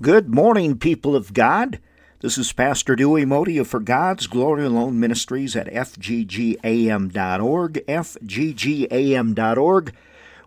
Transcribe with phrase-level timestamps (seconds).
[0.00, 1.80] Good morning, people of God.
[2.20, 9.94] This is Pastor Dewey Moede of For God's Glory Alone Ministries at FGGAM.org, FGGAM.org,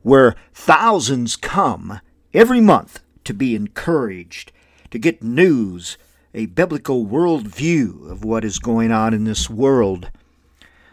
[0.04, 2.00] where thousands come
[2.34, 4.54] every month to be encouraged,
[4.90, 5.98] to get news,
[6.34, 10.12] a biblical worldview of what is going on in this world.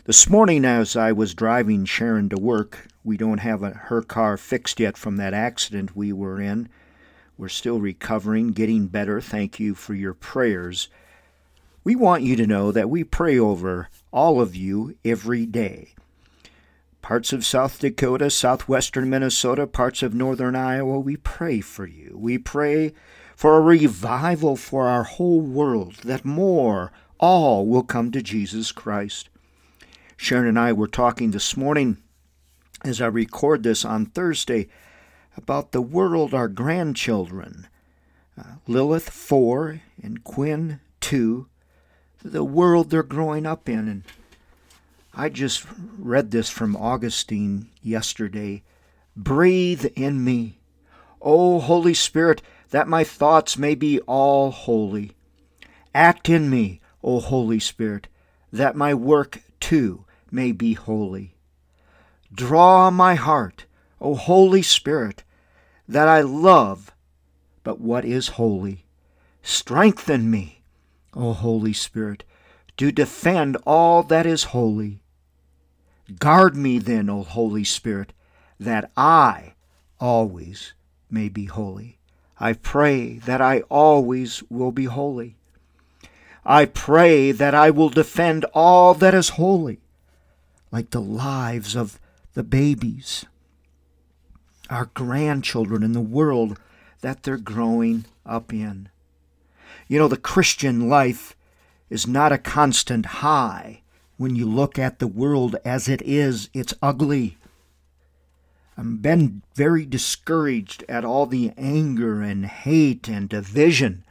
[0.05, 4.37] This morning, as I was driving Sharon to work, we don't have a, her car
[4.37, 6.69] fixed yet from that accident we were in.
[7.39, 9.21] We're still recovering, getting better.
[9.21, 10.89] Thank you for your prayers.
[11.85, 15.95] We want you to know that we pray over all of you every day.
[17.01, 22.19] Parts of South Dakota, southwestern Minnesota, parts of northern Iowa, we pray for you.
[22.19, 22.93] We pray
[23.37, 29.29] for a revival for our whole world, that more, all will come to Jesus Christ.
[30.17, 31.99] Sharon and I were talking this morning
[32.85, 34.69] as I record this on Thursday
[35.39, 37.69] about the world our grandchildren,
[38.37, 41.47] uh, Lilith, four, and Quinn, two,
[42.23, 43.89] the world they're growing up in.
[43.89, 44.03] And
[45.15, 45.65] I just
[45.97, 48.65] read this from Augustine yesterday.
[49.17, 50.59] Breathe in me,
[51.23, 55.13] O Holy Spirit, that my thoughts may be all holy.
[55.95, 58.09] Act in me, O Holy Spirit,
[58.53, 61.37] that my work too may be holy.
[62.35, 63.67] Draw my heart,
[64.01, 65.23] O Holy Spirit,
[65.89, 66.93] that I love
[67.65, 68.85] but what is holy.
[69.43, 70.63] Strengthen me,
[71.15, 72.25] O Holy Spirit,
[72.77, 75.01] to defend all that is holy.
[76.19, 78.13] Guard me then, O Holy Spirit,
[78.61, 79.55] that I
[80.01, 80.75] always
[81.11, 81.99] may be holy.
[82.41, 85.37] I pray that I always will be holy.
[86.45, 89.81] I pray that I will defend all that is holy,
[90.71, 91.99] like the lives of
[92.35, 93.27] the babies
[94.71, 96.59] our grandchildren and the world
[97.01, 98.89] that they're growing up in.
[99.87, 101.37] You know, the Christian life
[101.91, 103.83] is not a constant high.
[104.17, 107.39] When you look at the world as it is, it's ugly.
[108.77, 114.05] I've been very discouraged at all the anger and hate and division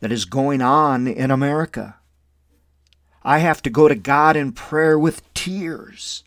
[0.00, 1.96] that is going on in America.
[3.22, 6.24] I have to go to God in prayer with tears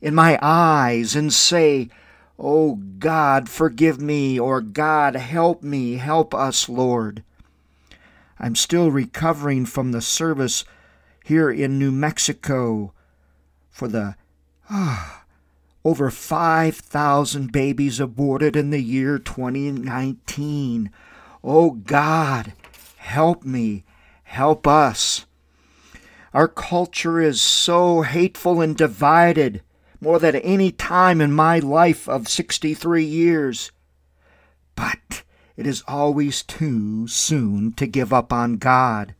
[0.00, 1.88] in my eyes and say,
[2.38, 7.22] Oh God, forgive me, or God, help me, help us, Lord.
[8.38, 10.64] I'm still recovering from the service
[11.24, 12.92] here in New Mexico
[13.70, 14.16] for the
[14.68, 15.24] ah,
[15.84, 20.90] over 5,000 babies aborted in the year 2019.
[21.44, 22.52] Oh God,
[22.96, 23.84] help me,
[24.24, 25.26] help us.
[26.32, 29.62] Our culture is so hateful and divided
[30.04, 33.72] more than any time in my life of 63 years.
[34.76, 35.22] But
[35.56, 39.14] it is always too soon to give up on God.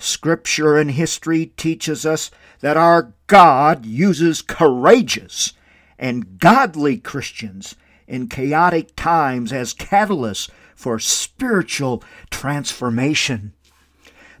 [0.00, 5.52] Scripture and history teaches us that our God uses courageous
[6.00, 7.76] and godly Christians
[8.08, 13.52] in chaotic times as catalysts for spiritual transformation.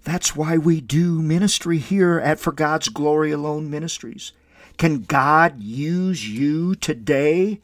[0.02, 4.32] That's why we do ministry here at For God's Glory Alone Ministries.
[4.78, 7.60] Can God use you today?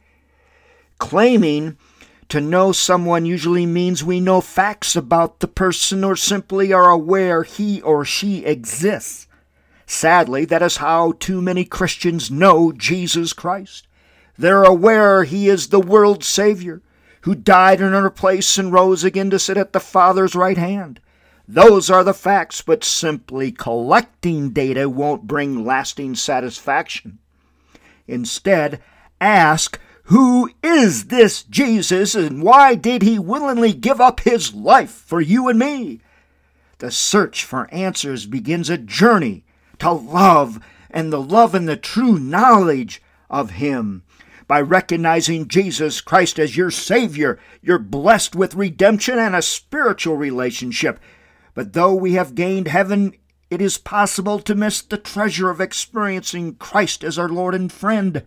[0.97, 1.77] Claiming
[2.29, 7.43] to know someone usually means we know facts about the person or simply are aware
[7.43, 9.27] he or she exists.
[9.87, 13.87] Sadly, that is how too many Christians know Jesus Christ.
[14.37, 16.83] They're aware he is the world's Savior,
[17.21, 20.99] who died in our place and rose again to sit at the Father's right hand.
[21.51, 27.17] Those are the facts, but simply collecting data won't bring lasting satisfaction.
[28.07, 28.79] Instead,
[29.19, 35.19] ask, Who is this Jesus and why did he willingly give up his life for
[35.19, 36.01] you and me?
[36.77, 39.43] The search for answers begins a journey
[39.79, 40.59] to love
[40.91, 44.03] and the love and the true knowledge of him.
[44.47, 50.99] By recognizing Jesus Christ as your Savior, you're blessed with redemption and a spiritual relationship
[51.53, 53.13] but though we have gained heaven,
[53.49, 58.25] it is possible to miss the treasure of experiencing Christ as our Lord and friend.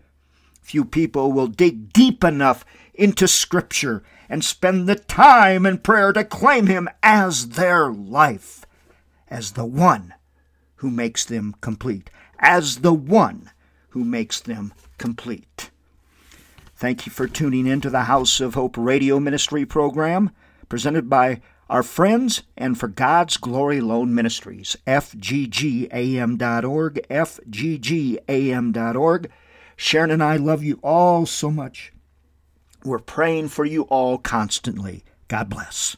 [0.61, 6.23] Few people will dig deep enough into Scripture and spend the time in prayer to
[6.23, 8.65] claim Him as their life,
[9.29, 10.13] as the one
[10.77, 12.09] who makes them complete,
[12.39, 13.51] as the one
[13.89, 15.69] who makes them complete.
[16.75, 20.31] Thank you for tuning in to the House of Hope radio ministry program
[20.67, 21.41] presented by
[21.73, 26.37] our friends and for God's Glory Alone Ministries, fggam.org,
[27.09, 28.51] fggam.org.
[29.75, 31.91] Sharon and I love you all so much.
[32.85, 35.03] We're praying for you all constantly.
[35.27, 35.97] God bless.